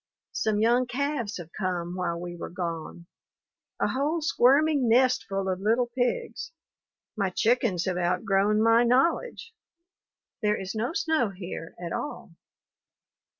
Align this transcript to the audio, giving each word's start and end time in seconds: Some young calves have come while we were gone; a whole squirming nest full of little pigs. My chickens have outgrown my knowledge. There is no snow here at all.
Some 0.31 0.57
young 0.59 0.87
calves 0.87 1.37
have 1.37 1.51
come 1.55 1.95
while 1.95 2.19
we 2.19 2.35
were 2.35 2.49
gone; 2.49 3.05
a 3.79 3.89
whole 3.89 4.19
squirming 4.19 4.89
nest 4.89 5.27
full 5.29 5.47
of 5.47 5.59
little 5.59 5.91
pigs. 5.95 6.51
My 7.15 7.29
chickens 7.29 7.85
have 7.85 7.97
outgrown 7.99 8.63
my 8.63 8.83
knowledge. 8.83 9.53
There 10.41 10.59
is 10.59 10.73
no 10.73 10.93
snow 10.93 11.29
here 11.29 11.75
at 11.79 11.91
all. 11.93 12.31